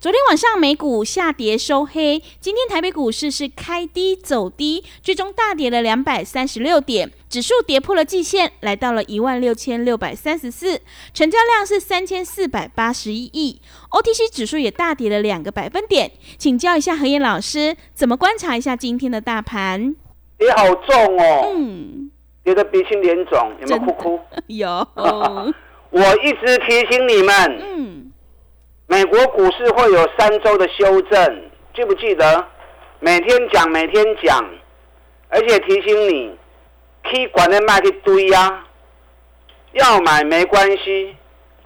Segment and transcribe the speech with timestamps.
[0.00, 10.80] 昨天晚上美股下跌收黑，今天台北股市是开低走低，最终大跌了两百三十六点，指数跌破了季线，来到了一万六千六百三十四，
[11.12, 16.12] 成交量是三千四百八十一亿，OTC 指数也大跌了两个百分点。
[16.38, 19.96] 请教一下何燕老师，怎么观察一下今天的大盘？
[20.38, 22.08] 跌好重哦，嗯，
[22.44, 24.20] 跌得鼻青脸肿，有没有哭哭？
[24.46, 24.68] 有。
[25.90, 28.07] 我一直提醒你们，嗯。
[28.90, 32.48] 美国股市会有三周的修正，记不记得？
[33.00, 34.42] 每天讲，每天讲，
[35.28, 36.34] 而且提醒你，
[37.04, 38.64] 可以管的卖一堆呀。
[39.72, 41.14] 要买没关系，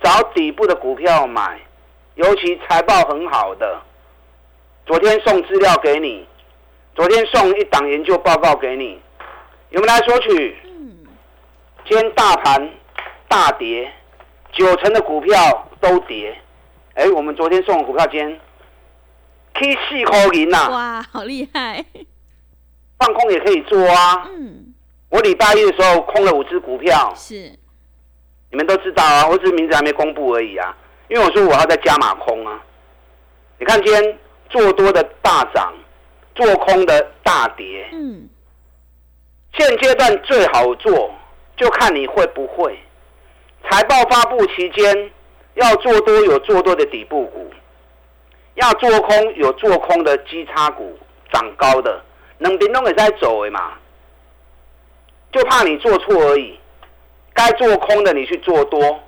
[0.02, 1.60] 找底部的股票买，
[2.16, 3.80] 尤其财报很好的。
[4.84, 6.26] 昨天送资料给你，
[6.96, 9.00] 昨天送一档研究报告给你，
[9.70, 10.56] 有没有来索取？
[11.84, 12.68] 今天大盘
[13.28, 13.92] 大跌，
[14.50, 16.36] 九成的股票都跌。
[16.94, 18.40] 哎，我们昨天送的股票今天
[19.54, 20.68] K 四块零呐！
[20.70, 21.82] 哇，好厉害！
[22.98, 24.28] 放空也可以做啊。
[24.30, 24.74] 嗯。
[25.08, 27.12] 我礼拜一的时候空了五只股票。
[27.16, 27.50] 是。
[28.50, 30.76] 你们都知道啊，我只是名字还没公布而已啊。
[31.08, 32.62] 因为我说我要再加码空啊。
[33.58, 34.18] 你看今天
[34.50, 35.72] 做多的大涨，
[36.34, 37.88] 做空的大跌。
[37.92, 38.28] 嗯。
[39.54, 41.10] 现阶段最好做，
[41.56, 42.78] 就看你会不会。
[43.70, 45.10] 财报发布期间。
[45.54, 47.50] 要做多有做多的底部股，
[48.54, 50.98] 要做空有做空的基差股，
[51.32, 52.02] 涨高的，
[52.38, 53.74] 能边都也在走的嘛，
[55.30, 56.58] 就怕你做错而已。
[57.34, 59.00] 该做空的你去做多，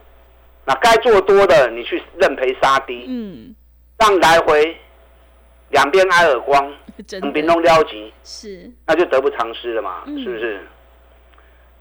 [0.64, 3.54] 那该做多的你去认赔杀低，嗯，
[3.98, 4.74] 让来回
[5.68, 6.72] 两边挨耳光，
[7.20, 10.60] 能边弄撩急，是，那就得不偿失了嘛，是不是？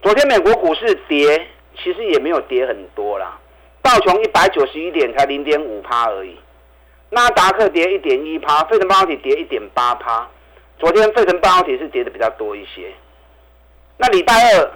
[0.01, 1.47] 昨天美国股市跌，
[1.81, 3.39] 其实也没有跌很多啦。
[3.83, 6.35] 道琼一百九十一点，才零点五趴而已。
[7.09, 10.27] 纳达克跌一点一趴，费城半导体跌一点八趴。
[10.79, 12.91] 昨天费城半导体是跌的比较多一些。
[13.97, 14.71] 那礼拜二，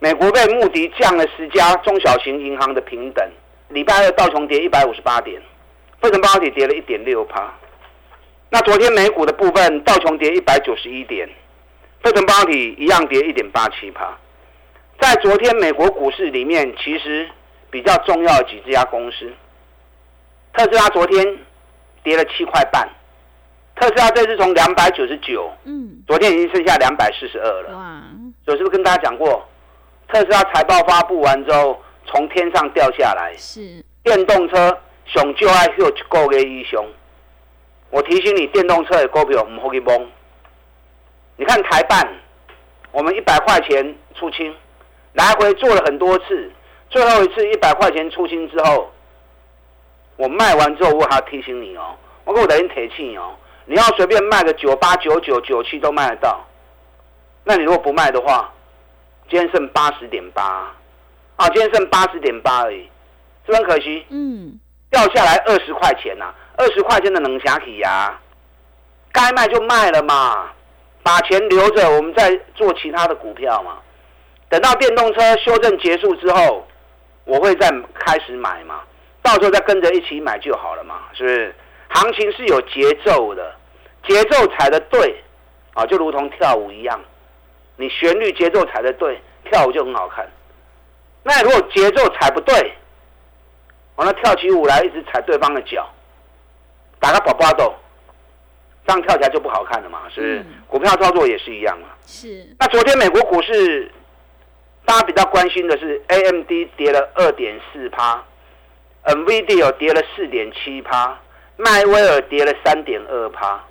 [0.00, 3.26] 美国被穆迪降了十家中小型银行的平等。
[3.68, 5.40] 礼拜二道琼跌一百五十八点，
[6.02, 7.54] 费城半导体跌了一点六趴。
[8.50, 11.28] 那昨天美股的部分，道琼跌一百九十一点，
[12.02, 14.18] 费城半导体一样跌一点八七趴。
[15.00, 17.30] 在昨天美国股市里面，其实。
[17.76, 19.30] 比较重要的几家公司，
[20.54, 21.22] 特斯拉昨天
[22.02, 22.88] 跌了七块半，
[23.74, 27.76] 特斯拉这次从两百九十九，嗯，昨天已经剩下两百四十二了。
[27.76, 28.02] 哇！
[28.46, 29.46] 我是不是跟大家讲过，
[30.08, 33.34] 特斯拉财报发布完之后从天上掉下来？
[33.36, 36.82] 是电动车熊就爱有一个月一熊。
[37.90, 40.10] 我提醒你，电动车的股票唔好去蒙。
[41.36, 42.08] 你看台办，
[42.90, 44.56] 我们一百块钱出清，
[45.12, 46.50] 来回做了很多次。
[46.96, 48.90] 最后一次一百块钱出清之后，
[50.16, 53.34] 我卖完之后，我还要提醒你哦，我给我等于铁气哦，
[53.66, 56.42] 你要随便卖个九八九九九七都卖得到，
[57.44, 58.50] 那你如果不卖的话，
[59.28, 60.42] 今天剩八十点八，
[61.36, 62.88] 啊，今天剩八十点八而已，
[63.44, 64.06] 是不是很可惜？
[64.08, 64.58] 嗯，
[64.88, 68.18] 掉下来二十块钱呐，二十块钱的冷霞体呀，
[69.12, 70.50] 该卖就卖了嘛，
[71.02, 73.80] 把钱留着，我们再做其他的股票嘛，
[74.48, 76.66] 等到电动车修正结束之后。
[77.26, 78.82] 我会再开始买嘛，
[79.20, 81.54] 到时候再跟着一起买就好了嘛，是不是？
[81.88, 83.52] 行情是有节奏的，
[84.06, 85.20] 节奏踩的对，
[85.74, 87.00] 啊，就如同跳舞一样，
[87.74, 90.24] 你旋律节奏踩的对，跳舞就很好看。
[91.24, 92.72] 那如果节奏踩不对，
[93.96, 95.84] 完了跳起舞来一直踩对方的脚，
[97.00, 97.74] 打个宝宝豆，
[98.86, 100.46] 这样跳起来就不好看了嘛，是不是？
[100.68, 101.88] 股票操作也是一样嘛。
[102.06, 102.46] 是。
[102.60, 103.90] 那昨天美国股市。
[104.86, 108.24] 大家比较关心的是，A M D 跌了二点四趴
[109.02, 111.18] ，N V D 有跌了四点七趴，
[111.56, 113.62] 迈威尔跌了三点二趴，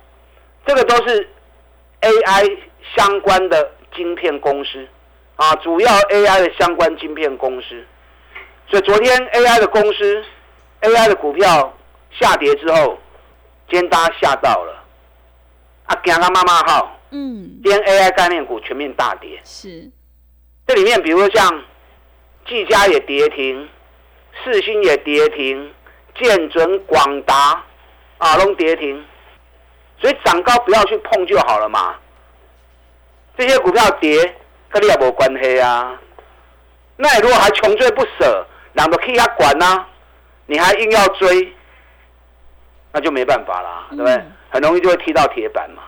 [0.66, 1.28] 这个都是
[2.00, 2.56] A I
[2.94, 4.86] 相关的晶片公司
[5.36, 7.82] 啊，主要 A I 的相关晶片公司。
[8.68, 10.24] 所以昨天 A I 的公司
[10.80, 11.74] ，A I 的股票
[12.10, 12.98] 下跌之后，
[13.70, 14.84] 今天大家吓到了，
[15.86, 19.40] 啊，给他妈妈号，嗯，连 AI 概念股全面大跌。
[19.44, 19.90] 是，
[20.66, 21.62] 这里面比如说像
[22.46, 23.68] 技嘉也跌停，
[24.44, 25.72] 世新也跌停，
[26.18, 27.62] 建准、广达
[28.18, 29.04] 啊都跌停，
[30.00, 31.94] 所以涨高不要去碰就好了嘛。
[33.36, 34.34] 这些股票跌
[34.68, 36.00] 跟你也没关系啊。
[36.96, 39.86] 那你如果还穷追不舍，两个 K 它管呢，
[40.46, 41.54] 你还硬要追，
[42.92, 44.14] 那就没办法啦，对不对？
[44.14, 45.82] 嗯很容易就会踢到铁板嘛。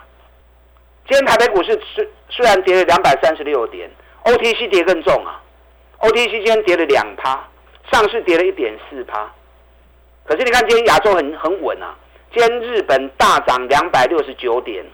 [1.09, 3.89] 今天台北股市虽虽然跌了两百三十六点
[4.25, 5.43] ，OTC 跌更重啊
[6.00, 7.49] ，OTC 今天跌了两趴，
[7.91, 9.31] 上市跌了一点四趴。
[10.25, 11.97] 可是你看今天亚洲很很稳啊，
[12.32, 14.85] 今天日本大涨两百六十九点，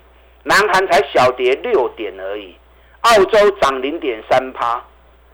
[0.44, 2.56] 南韩才小跌六点而已，
[3.00, 4.82] 澳洲涨零点三趴，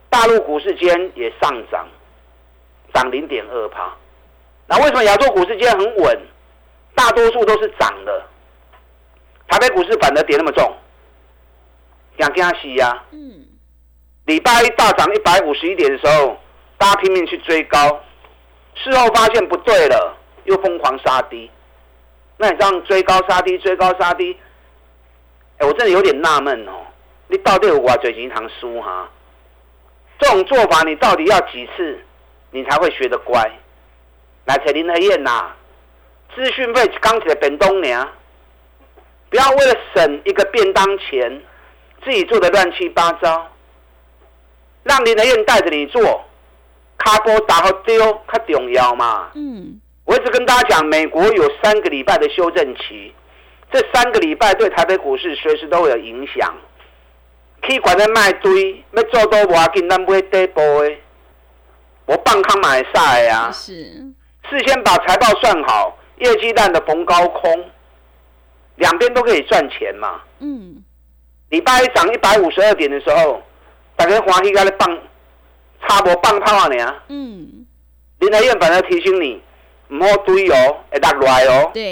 [0.09, 1.87] 大陆股市今天也上涨，
[2.93, 3.93] 涨零点二趴。
[4.67, 6.19] 那为什么亚洲股市今天很稳？
[6.93, 8.25] 大多数都是涨的，
[9.47, 10.75] 台北股市反而跌那么重，
[12.17, 13.03] 想跟他洗呀。
[13.11, 13.45] 嗯，
[14.31, 16.39] 礼拜一大涨一百五十一点的时候，
[16.77, 18.01] 大家拼命去追高，
[18.75, 21.51] 事后发现不对了，又疯狂杀低。
[22.37, 24.37] 那你这样追高杀低，追高杀低，
[25.57, 26.71] 哎，我真的有点纳闷哦，
[27.27, 29.09] 你到底有我嘴银行输哈？
[30.17, 31.99] 这种做法你到底要几次，
[32.51, 33.37] 你才会学得乖？
[34.45, 35.51] 来，彩林和燕呐，
[36.33, 38.09] 资讯费刚起来本东娘，
[39.29, 41.41] 不要为了省一个便当钱，
[42.05, 43.49] 自己做的乱七八糟。
[44.83, 46.23] 让林德燕带着你做，
[46.97, 47.99] 卡波打好丢，
[48.31, 49.29] 较重要嘛。
[49.35, 53.13] 嗯，我一直跟大家讲，美国有三个礼拜的修正期，
[53.71, 56.53] 这三个礼拜对台北股市随时都会有影响。
[57.63, 60.97] 去管在卖堆，要做多无要紧，咱买底部的，
[62.05, 63.51] 我放空买晒啊。
[63.51, 63.73] 是，
[64.49, 67.69] 事先把财报算好，业绩烂的逢高空，
[68.77, 70.21] 两边都可以赚钱嘛。
[70.39, 70.83] 嗯，
[71.49, 73.43] 礼拜一涨一百五十二点的时候，
[74.01, 74.97] 大家欢喜在咧放，
[75.87, 77.01] 差无放炮啊尔。
[77.09, 77.67] 嗯，
[78.17, 79.39] 林台院反而提醒你，
[79.89, 81.69] 唔好堆哦，会落来哦。
[81.71, 81.83] 对，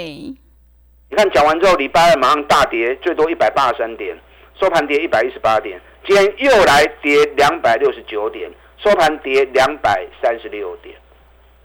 [1.08, 4.18] 你看讲完之后，礼拜二马上大跌，最多一百八十三点，
[4.58, 10.92] 收盘跌一百一十八点，今天又来跌两百六十九点，收盘跌两百三十六点，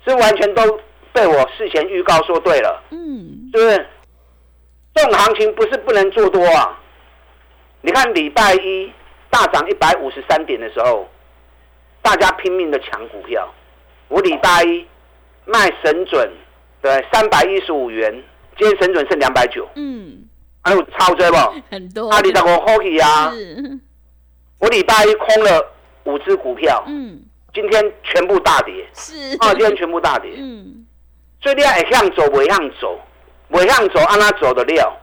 [0.06, 0.80] 这完全都
[1.12, 3.88] 被我事前预告说对了，嗯，是不是？
[4.94, 6.80] 这种行情不是不能做多啊！
[7.82, 8.94] 你看礼拜一
[9.36, 11.06] 大涨一百五十三点的时候，
[12.02, 13.54] 大家拼命的抢股票，
[14.08, 14.88] 我礼拜一
[15.44, 16.32] 卖神准，
[16.82, 18.14] 对，三百一十五元，
[18.58, 20.24] 今天神准剩两百九，嗯，
[20.64, 21.38] 还有超追不？
[21.70, 23.30] 很多，阿里十五块起啊！
[23.34, 23.78] 是，
[24.60, 25.74] 我礼拜一空了
[26.06, 27.22] 五只股票，嗯，
[27.54, 30.86] 今天全部大跌，是，啊，今天全部大跌，嗯，
[31.42, 32.98] 所以你要会向走，不向走，
[33.50, 34.98] 不向走，按他走的料，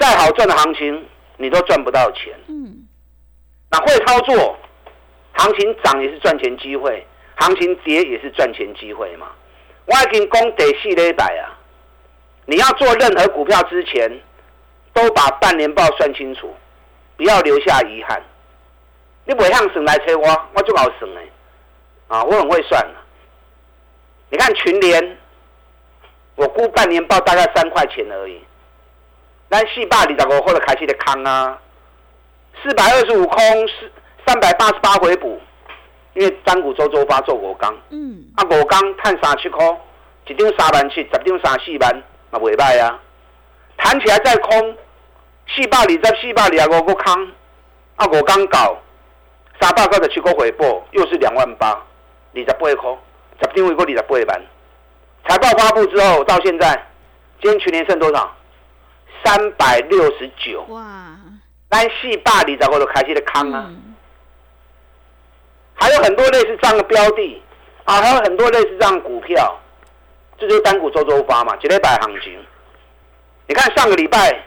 [0.00, 1.06] 再好赚的行情，
[1.36, 2.34] 你都赚不到钱。
[2.48, 2.85] 嗯，
[3.70, 4.56] 那会操作，
[5.32, 7.04] 行情涨也是赚钱机会，
[7.36, 9.26] 行情跌也是赚钱机会嘛。
[9.86, 11.58] 我已经讲第四礼拜啊，
[12.44, 14.20] 你要做任何股票之前，
[14.92, 16.54] 都把半年报算清楚，
[17.16, 18.22] 不要留下遗憾。
[19.24, 21.22] 你不向省来催我，我就好省哎，
[22.08, 22.86] 啊，我很会算。
[24.30, 25.18] 你看群联，
[26.36, 28.40] 我估半年报大概三块钱而已，
[29.48, 31.60] 那四百二十五或者开始的康啊。
[32.62, 33.90] 四百二十五空，四
[34.26, 35.40] 三百八十八回补，
[36.14, 39.78] 因为张股周周发做五钢，嗯，啊五钢探三七空，
[40.26, 42.98] 一张三万七，十张三四万，嘛袂歹啊。
[43.76, 44.76] 弹起来再空，
[45.48, 47.28] 四百二十、四百二十五个空，
[47.96, 48.76] 啊五钢搞
[49.60, 51.70] 三百九十七个回报，又是两万八，
[52.34, 52.98] 二十八空，
[53.40, 54.42] 十张一个二十八万。
[55.28, 56.86] 财报发布之后到现在，
[57.42, 58.32] 今天全年剩多少？
[59.24, 60.62] 三百六十九。
[60.68, 60.82] 哇，
[61.68, 63.94] 咱四百二十五就开始的康啊，嗯，
[65.74, 67.42] 还有很多类似这样的标的
[67.84, 69.60] 啊，还有很多类似这样的股票，
[70.38, 72.38] 这就是单股周周发嘛，一礼拜行情。
[73.48, 74.44] 你看上个礼拜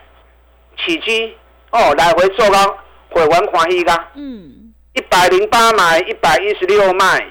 [0.77, 1.37] 起基
[1.71, 2.77] 哦，来回做高，
[3.11, 7.25] 会玩欢喜噶，嗯，一百零八买，一百一十六卖，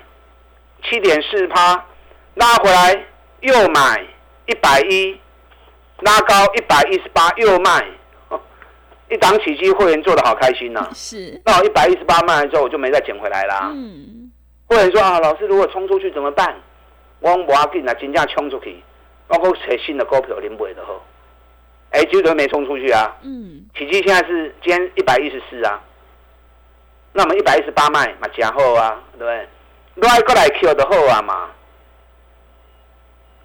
[0.84, 1.84] 七点四趴，
[2.34, 3.04] 拉回来
[3.40, 4.06] 又买
[4.46, 5.20] 一百一，
[6.00, 7.84] 拉高一百一十八又卖，哦
[9.10, 13.70] 一档起基会员做的好开心呐、是，那我一百一十八卖了之后，我就没再捡回来啦。
[13.72, 14.30] 嗯，
[14.66, 16.54] 会员说啊，老师如果冲出去怎么办？
[17.20, 18.82] 我讲无要紧啊，真正冲出去，
[19.28, 21.02] 我讲找新的股票领买的好。
[21.90, 23.16] 哎，结果没冲出去啊。
[23.22, 25.80] 嗯，起基现在是今天一百一十四啊，
[27.12, 29.48] 那我们一百一十八卖嘛，加好啊，对不对？
[30.08, 31.48] 来过来 Q 的好啊嘛。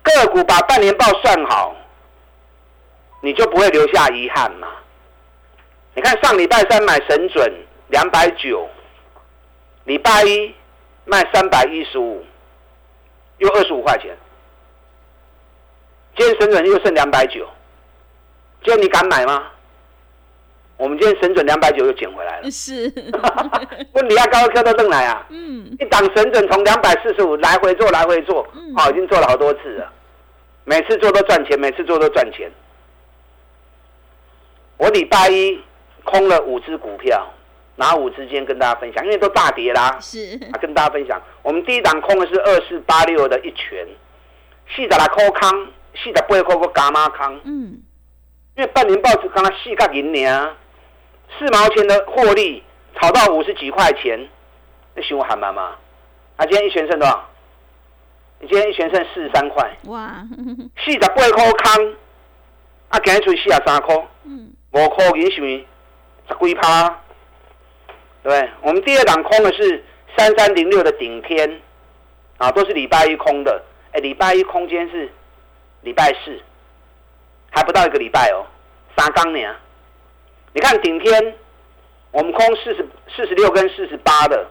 [0.03, 1.73] 个股把半年报算好，
[3.21, 4.67] 你就不会留下遗憾嘛。
[5.95, 7.51] 你看上礼拜三买神准
[7.89, 8.67] 两百九，
[9.85, 10.53] 礼拜一
[11.05, 12.23] 卖三百一十五，
[13.37, 14.17] 又二十五块钱。
[16.15, 17.47] 今天神准又剩两百九，
[18.63, 19.49] 今天你敢买吗？
[20.77, 22.49] 我们今天神准两百九又捡回来了。
[22.51, 22.91] 是，
[23.93, 25.25] 问你要高科到正来啊？
[25.29, 29.91] 嗯，一档神准从两百四十五来回做，来回做，嗯哦，已经做了好多次了，
[30.65, 32.51] 每次做都赚钱，每次做都赚钱。
[34.77, 35.61] 我礼拜一
[36.03, 37.27] 空了五只股票，
[37.75, 39.03] 哪五只今天跟大家分享？
[39.03, 41.21] 因为都大跌啦，是，啊，跟大家分享。
[41.41, 43.87] 我们第一档空的是二四八六的一拳，
[44.75, 47.81] 四十来块康，四十八块个伽马康，嗯，
[48.55, 50.37] 因为半年报纸刚刚四角银年，
[51.37, 52.63] 四毛钱的获利
[52.99, 54.29] 炒到五十几块钱，
[54.95, 55.75] 那行我喊妈妈。
[56.35, 57.29] 啊，今天一拳剩多少？
[58.39, 60.23] 你今天一拳剩四十三块，哇，
[60.83, 61.95] 四十八块康，
[62.89, 63.95] 啊，今日出四十三块，
[64.25, 65.65] 嗯，五块银是咪
[66.27, 66.99] 十几趴？
[68.23, 68.49] 对？
[68.61, 69.83] 我们第二档空的是
[70.17, 71.61] 三三零六的顶天，
[72.37, 73.63] 啊，都是礼拜一空的。
[73.91, 75.11] 哎，礼拜一空间是
[75.81, 76.41] 礼拜四，
[77.51, 78.45] 还不到一个礼拜哦，
[78.97, 79.53] 三刚年。
[80.53, 81.35] 你看顶天，
[82.11, 84.47] 我们空四十四十六跟四十八的，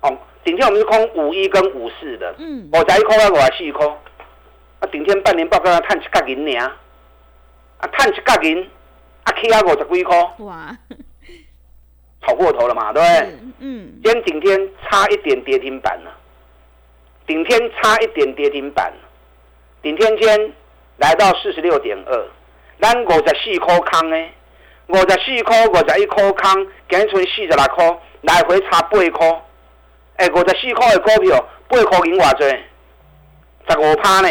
[0.00, 3.96] 哦，顶天我们是空五一跟五四的，嗯，五十一块到五十四空，
[4.80, 6.66] 啊，顶天半年报告要探一角银尔，
[7.78, 8.70] 啊，探一角银，
[9.24, 10.76] 啊，起啊五十几块，哇，
[12.22, 13.16] 炒过头了嘛，对不对？
[13.16, 16.10] 是，嗯，今天顶天差一点跌停板了，
[17.26, 18.92] 顶天差一点跌停板，
[19.82, 20.52] 顶天今天
[20.98, 22.26] 来到四十六点二，
[22.80, 24.16] 咱五十四块空呢，
[24.88, 29.42] 五十四块、五十一块空，今日剩四十六块，来回差八块。
[30.16, 32.44] 哎，五十四块的股票，八块银偌济？
[33.68, 34.28] 十五趴呢？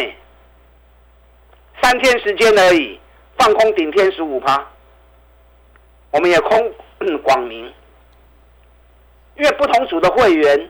[1.81, 2.99] 三天时间而已，
[3.37, 4.65] 放空顶天十五趴，
[6.13, 6.73] 我们也空
[7.23, 7.73] 广明。
[9.35, 10.69] 因为不同组的会员，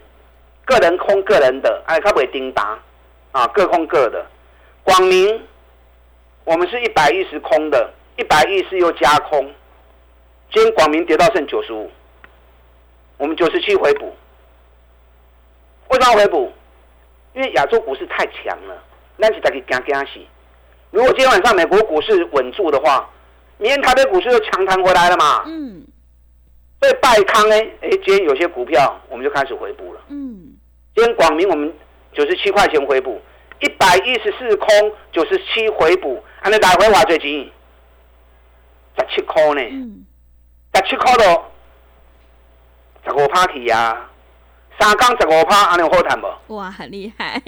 [0.64, 2.80] 个人空个人的，哎，他不会叮当，
[3.34, 4.26] 啊，各空各的。
[4.84, 5.46] 广明，
[6.46, 9.54] 我们是一百一十空的，一百一十又加空，
[10.54, 11.92] 今天广明跌到剩九十五，
[13.18, 14.16] 我们九十七回补。
[15.90, 16.50] 为什么回补？
[17.34, 18.82] 因为亚洲股市太强了，
[19.18, 20.22] 那是大家惊惊死。
[20.92, 23.10] 如果今天晚上美国股市稳住的话，
[23.64, 25.42] 明天台北股市又强弹回来了嘛？
[25.46, 25.88] 嗯，
[26.82, 30.02] 所以拜康呢，哎，今天有些股票我们就开始回补了。
[30.10, 30.54] 嗯，
[30.94, 31.74] 今天广明我们
[32.12, 33.22] 九十七块钱回补，
[33.62, 34.68] 一百一十四空，
[35.14, 37.30] 九十七回补，安尼来回话最钱，
[38.98, 40.06] 十七块呢，嗯，
[40.74, 41.24] 十七块都
[43.06, 44.10] 十五趴起呀，
[44.78, 46.56] 三杠十五趴，安尼有好谈不？
[46.58, 47.42] 哇，很厉害，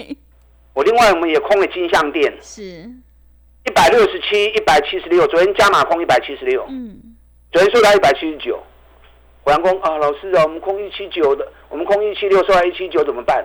[0.72, 2.90] 我另外我们也空了金项店，是，
[3.66, 6.96] 一百六十七、一百七十六，昨天加码空一百七十六，嗯，
[7.50, 8.62] 昨天收到一百七十九。
[9.42, 13.44] 我阳空啊，老师啊，我们空一七九的，我们空一七六收到一七九怎么办？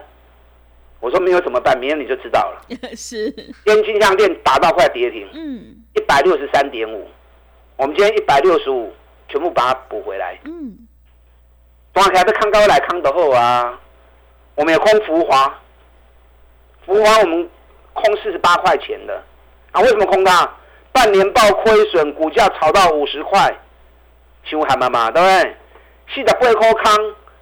[0.99, 2.61] 我说没有怎么办，明天你就知道了。
[2.95, 7.07] 是，今天金项店打到快跌停，嗯，一百六十三点五，
[7.77, 8.93] 我们今天一百六十五，
[9.27, 10.39] 全部把它补回来。
[10.45, 10.87] 嗯，
[11.93, 13.79] 当然还是康高来康德后啊，
[14.53, 15.59] 我们也空浮华，
[16.85, 17.49] 福华我们
[17.93, 19.23] 空四十八块钱的
[19.71, 20.49] 啊，为什么空它？
[20.93, 23.53] 半年报亏损，股价炒到五十块，
[24.45, 25.55] 请问海妈妈对不对？
[26.09, 26.97] 四十八块康，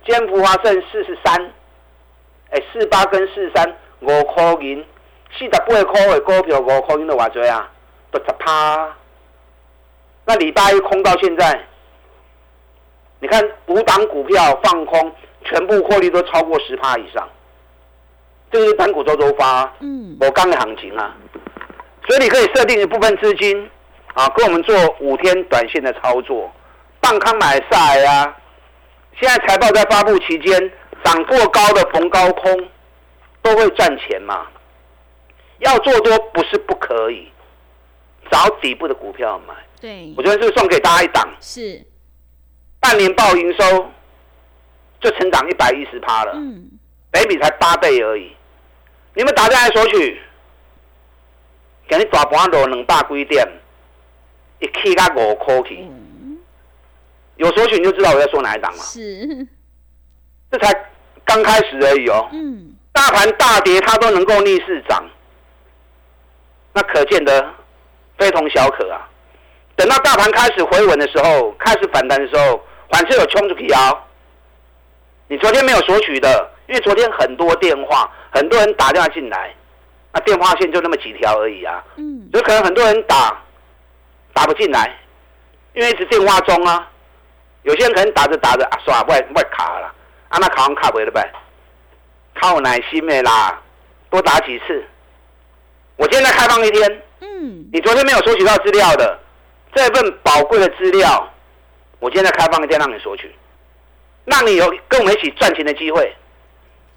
[0.06, 1.52] 今天福华剩四十三，
[2.52, 4.86] 哎，四八跟四十三五块银，
[5.32, 7.68] 四十八块的股票五块银的偌济啊，
[8.12, 8.88] 都十趴。
[10.26, 11.60] 那礼拜一空到现在。
[13.22, 15.12] 你看五档股票放空，
[15.44, 17.28] 全部获利都超过十趴以上，
[18.52, 21.16] 这就是单股周周发，嗯，我刚的行情啊。
[22.08, 23.70] 所以你可以设定一部分资金
[24.14, 26.52] 啊，跟我们做五天短线的操作，
[27.00, 28.36] 半康买晒啊。
[29.20, 30.72] 现在财报在发布期间，
[31.04, 32.70] 涨过高的逢高空
[33.42, 34.48] 都会赚钱嘛。
[35.60, 37.30] 要做多不是不可以，
[38.32, 39.54] 找底部的股票买。
[39.82, 41.28] 对我，昨天是送给大家一档？
[41.42, 41.86] 是，
[42.80, 43.92] 半年报营收
[45.02, 46.70] 就成长一百一十趴了，嗯，
[47.12, 48.32] 北比才八倍而已。
[49.16, 50.22] 你们打电话索取，
[51.90, 53.46] 给你大盘落两百几点，
[54.60, 55.80] 一起到五块去。
[55.82, 56.38] 嗯，
[57.38, 58.78] 有索取你就知道我在说哪一档了。
[58.78, 59.48] 是，
[60.52, 60.72] 这才
[61.26, 62.30] 刚开始而已哦。
[62.32, 65.04] 嗯，大盘大跌它都能够逆势涨，
[66.74, 67.44] 那可见得
[68.20, 69.10] 非同小可啊。
[69.76, 73.98] 等到大盘开始回稳的时候，开始反弹的时候，反正有冲出去啊。
[75.28, 79.56] 你昨天没有索取的，因为昨天很多电话，很多人打电话进来，
[80.12, 83.42] 那电话线就那么几条而已啊，嗯，有可能很多人打
[84.34, 84.98] 打不进来，
[85.74, 86.88] 因为一直电话中啊。
[87.64, 89.94] 有些人可能打着打着啊，刷外外卡了，
[90.30, 91.30] 啊那卡完卡不了呗，
[92.40, 93.62] 靠耐心的啦，
[94.10, 94.84] 多打几次。
[95.98, 99.20] 我现在开放一天，嗯，你昨天没有索取到资料的
[99.76, 101.30] 这份宝贵的资料，
[102.00, 103.30] 我现在开放一天让你索取，
[104.24, 106.16] 让你有跟我们一起赚钱的机会，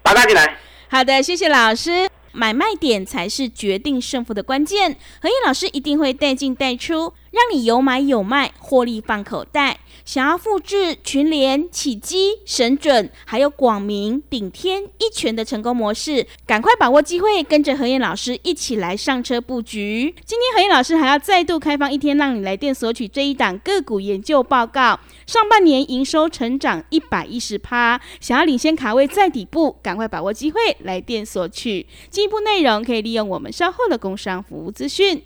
[0.01, 0.57] 打开进来。
[0.89, 2.07] 好的，谢谢老师。
[2.33, 9.79] 买卖点才是决定胜负的关键，何燕老师一定会带进带出，让你有买有卖，获利放口袋。
[10.05, 20.13] 想要复制群联、启基、神准，还有广明、顶天一拳的成功模式，赶快把握机会，跟着何燕老师一起来上车布局。
[20.25, 24.99] 今天何燕老师还要再度开放一天，让你来电索取这一档个股研究报告。
[25.25, 31.87] 上半年营收成长一百一十趴，想要领先卡位在底部，赶快把握机会来电索取。
[32.09, 35.23] 进一步内容可以利用我们稍后的工商服务资讯。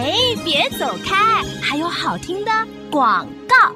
[0.00, 0.14] 哎，
[0.44, 2.52] 别走开，还有好听的
[2.88, 3.74] 广告。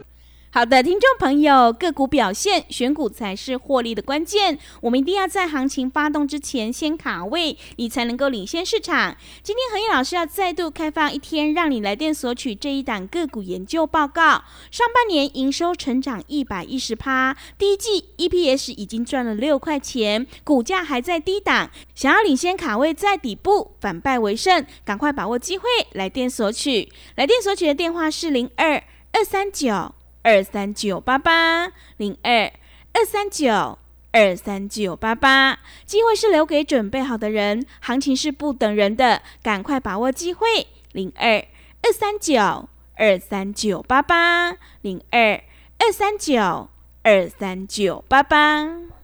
[0.55, 4.59] 好的，听众朋友，个股表现，选股才是获利的关键。
[4.83, 9.17] 我们一定要在行情发动之前先卡位，你才能够领先市场。
[9.43, 14.45] 今天何燕老师要再度开放一天，让你来电索取这一档个股研究报告。
[14.71, 21.71] 上半年营收成长一百一十趴，第一季 EPS 已经赚了六块钱，股价还在低档。
[21.95, 26.93] 想要领先卡位在底部，反败为胜，赶快把握机会来电索取。
[27.17, 29.95] 来电索取的电话是零二二三九。
[30.23, 32.53] 二三九八八零二
[32.93, 33.79] 二三九
[34.13, 40.67] 二三九八八，机会是留给准备好的人，行情是不等人的，赶快把握机会。
[40.93, 41.45] 零二
[41.83, 45.43] 二三九二三九八八零二
[45.79, 46.69] 二三九
[47.03, 49.02] 二三九八八。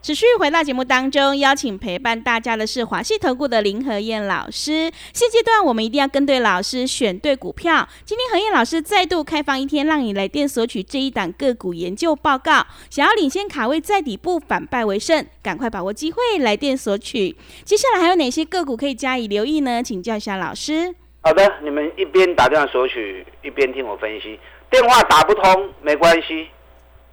[0.00, 4.90] 持续回到节目当中，邀请陪伴大家的是华系投顾的林和燕老师。
[5.12, 7.86] 现阶段我们一定要跟对老师，选对股票。
[8.04, 12.64] 今天和燕老师再度开放一天，让你来电索取这一档个股研究报告。
[12.88, 17.36] 想要领先卡位在底部，反败为胜，赶快把握机会来电索取。
[17.64, 19.82] 接下来还有哪些个股可以加以留意呢？
[19.82, 20.94] 请教一下老师。
[21.20, 24.38] 好的，你们一边打电话索取，一边听我分析。
[24.70, 26.48] 电话打不通没关系，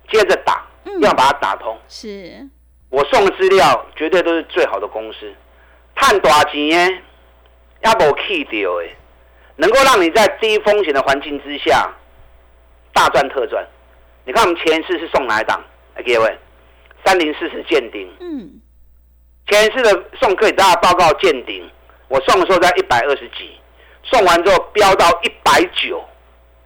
[0.09, 0.65] 接着打，
[1.01, 1.75] 要把它打通。
[1.89, 2.47] 是。
[2.89, 5.33] 我送的资料绝对都是最好的公司，
[5.95, 7.01] 探大钱耶，
[7.83, 8.95] 也无气掉诶，
[9.57, 11.93] 能够让你在低风险的环境之下
[12.93, 13.65] 大赚特赚。
[14.25, 15.61] 你看我们前一次是送哪一档？
[15.95, 16.37] 来各位，
[17.05, 18.09] 三零四是见顶。
[18.19, 18.61] 嗯。
[19.47, 21.69] 前一次的送给大家报告见顶，
[22.07, 23.59] 我送的时候在一百二十几，
[24.03, 26.03] 送完之后飙到一百九。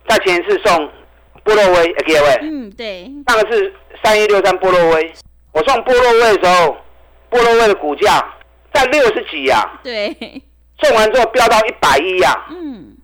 [0.07, 0.89] 在前一次送
[1.43, 2.39] 波洛威，各位。
[2.41, 3.11] 嗯，对。
[3.27, 5.13] 上个是三一六三波洛威。
[5.51, 6.77] 我送波洛威的时候，
[7.29, 8.23] 波洛威的股价
[8.71, 9.67] 在六十几呀。
[9.83, 10.15] 对。
[10.81, 12.45] 送完之后飙到一百一呀。
[12.51, 12.95] 嗯。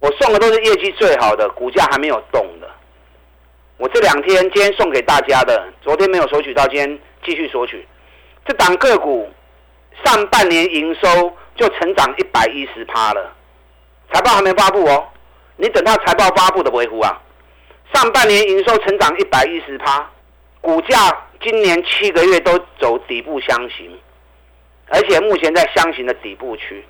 [0.00, 2.68] 我送的都是业绩最好的，股价还没有动的。
[3.76, 7.86] 我这两天今天送给大家的，昨天没有索取到，今天继续索取。
[8.44, 9.30] 这档个股
[10.04, 13.32] 上半年营收就成长一百一十趴了，
[14.12, 15.08] 财报还没发布哦，
[15.56, 17.20] 你等到财报发布的维护啊。
[17.92, 20.10] 上半年营收成长一百一十趴，
[20.60, 20.96] 股价。
[21.42, 23.98] 今年七个月都走底部箱型，
[24.88, 26.84] 而且目前在箱型的底部区，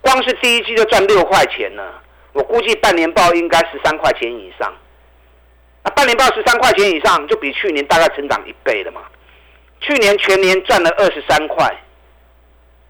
[0.00, 2.02] 光是第一季就赚六块钱了。
[2.32, 4.72] 我估计半年报应该十三块钱以上。
[5.84, 9.02] 那半年报十三块钱以上，就比去年大概成长一倍了嘛。
[9.80, 11.68] 去年全年赚了二十三块，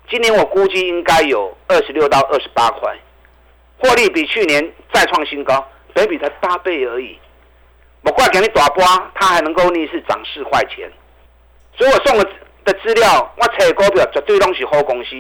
[0.09, 2.95] 今年我估计应该有二十六到二十八块，
[3.79, 7.19] 获利比去年再创新高，本比才八倍而已。
[8.05, 8.85] 我怪给你大波，
[9.15, 10.91] 它还能够逆势涨四块钱，
[11.77, 12.29] 所以我送的
[12.65, 15.11] 的资料，我找股票绝对拢是好公司，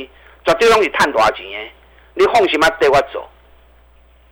[0.44, 1.70] 绝对拢是赚大钱的。
[2.14, 3.28] 你放心嘛，带我走。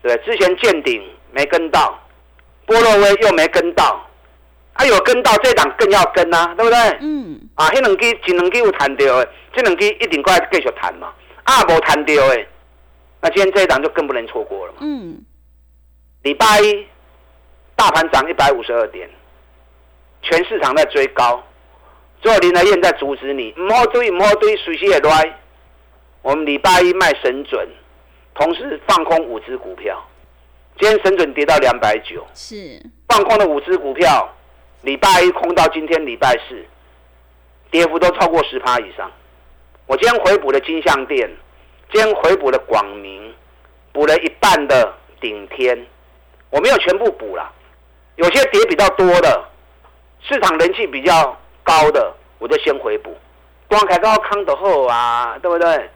[0.02, 1.98] 对，之前见顶没跟到，
[2.66, 4.04] 波洛威又没跟到，
[4.72, 6.78] 啊有跟到这档更要跟啊，对不对？
[7.00, 7.40] 嗯。
[7.54, 11.12] 啊，迄两支前两支有谈到的，这两支一定该继续谈嘛。
[11.44, 12.46] 啊，无谈到的，
[13.20, 14.78] 那今天这一档就更不能错过了嘛。
[14.80, 15.24] 嗯。
[16.22, 16.86] 礼拜一。
[17.80, 19.08] 大盘涨一百五十二点，
[20.20, 21.42] 全市场在追高，
[22.20, 25.38] 最后林德燕在阻止你，唔好追，唔好追，随时也来。
[26.20, 27.66] 我们礼拜一卖神准，
[28.34, 29.98] 同时放空五只股票。
[30.78, 34.30] 今天神准跌到两百九，是放空的五只股票，
[34.82, 36.62] 礼拜一空到今天礼拜四，
[37.70, 39.10] 跌幅都超过十趴以上。
[39.86, 41.30] 我今天回补了金项店，
[41.90, 43.34] 今天回补了广明，
[43.90, 45.86] 补了一半的顶天，
[46.50, 47.50] 我没有全部补了。
[48.20, 49.42] 有些跌比较多的，
[50.28, 53.16] 市场人气比较高的，我就先回补。
[53.66, 55.90] 光凯高康的后啊，对不对？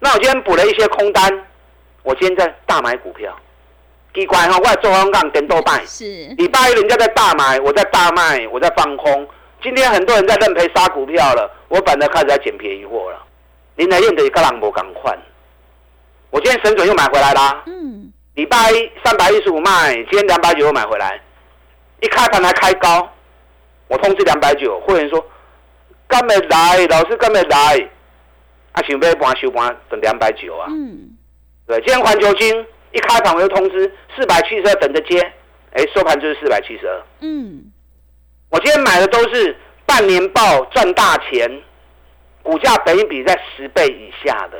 [0.00, 1.46] 那我今天补了一些空单，
[2.02, 3.32] 我今天在大买股票，
[4.14, 5.84] 奇怪哈，我在做空杠跟豆拜。
[5.86, 6.04] 是
[6.36, 9.28] 礼拜一人家在大买，我在大卖，我在放空。
[9.62, 13.24] 今天很多人在认赔杀股票了，我反而开始在捡便宜货了。
[13.76, 15.16] 林来燕的格朗博赶快，
[16.30, 17.62] 我今天神准又买回来啦。
[17.66, 21.20] 嗯，礼拜一三百一十五卖，今天两百九又买回来，
[22.00, 23.08] 一开盘还开高，
[23.88, 25.24] 我通知两百九，会员说
[26.06, 27.88] 干没来，老师干没来，
[28.72, 30.66] 啊想要盘收盘等两百九啊。
[30.70, 31.16] 嗯，
[31.66, 35.20] 对，今天环球金一开盘我就通知四百七十二等着接，
[35.72, 37.02] 哎，收盘就是四百七十二。
[37.20, 37.64] 嗯，
[38.50, 41.50] 我今天买的都是半年报赚大钱，
[42.42, 44.58] 股价本益比在十倍以下的，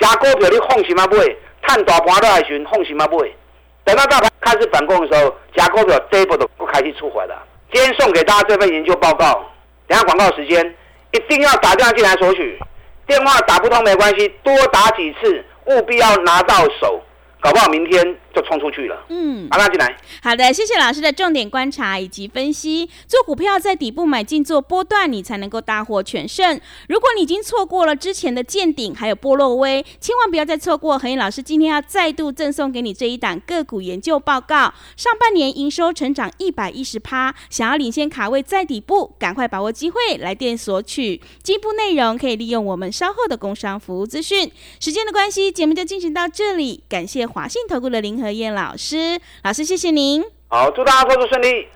[0.00, 1.06] 加股票你放心吗？
[1.06, 3.06] 不会，探大盘都来寻放心吗？
[3.06, 3.36] 不会，
[3.84, 7.46] 等到大盘开始反攻的时候，加股票这一波都不开始出火了。
[7.72, 9.44] 今天送给大家这份研究报告，
[9.86, 10.74] 等下广告时间
[11.12, 12.58] 一定要打电话进来索取，
[13.06, 17.00] 电话打不通没关系，多打几次，务必要拿到手，
[17.40, 19.04] 搞不好明天就冲出去了。
[19.08, 19.96] 嗯，把它进来。
[20.22, 22.88] 好的，谢谢老师的重点观察以及分析。
[23.06, 26.60] 做股票在底部买进做波段，你才能够大获全胜。
[26.88, 30.98] 如果你已经错过了之前的见顶还有波洛威，千万不要再错过。
[30.98, 41.20] 何燕老师今天要再度赠送给你这一档个股研究报告，上半年营收成长一百一十趴，想要领先卡位在底部，赶快把握机会来电索取。
[41.42, 44.50] 进一步内容可以利用我们稍后的工商服务资讯。
[44.78, 50.22] 时间的关系，节目就进行到这里，感谢华信投顾的林和燕老师，老师谢谢您。
[50.48, 51.68] 好，祝大家工作顺利。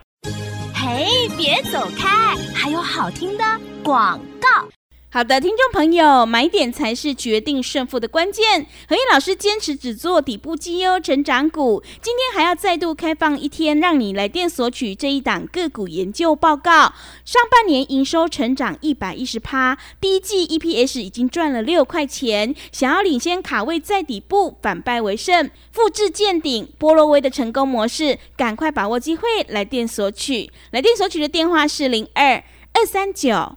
[0.74, 3.44] 嘿，别走开，还有好听的
[3.82, 4.68] 广告。
[5.14, 8.66] 好的，听众朋友，买点才是决定胜负的关键。
[8.88, 16.92] 何毅老师坚持只做底部绩优成长股，今天还要再度开放一天，让你来电索取这一档个股研究报告。
[17.24, 22.52] 上半年营收成长一百一十趴，第一季 EPS 已经赚了六块钱。
[22.72, 30.50] 想要领先卡位在底部，反败为胜，复制见顶波罗威的成功模式，赶快把握机会来电索取。
[30.72, 33.56] 来电索取的电话是零二二三九。